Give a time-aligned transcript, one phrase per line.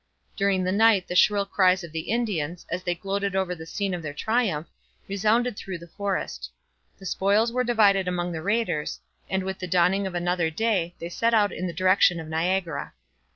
[0.35, 3.93] During the night the shrill cries of the Indians, as they gloated over the scene
[3.93, 4.65] of their triumph,
[5.07, 6.49] resounded through the forest.
[6.97, 11.09] The spoils were divided among the raiders, and with the dawning of another day they
[11.09, 12.93] set out in the direction of Niagara.